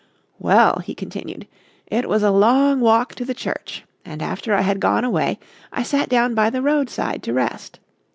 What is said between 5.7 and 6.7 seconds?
I sat down by the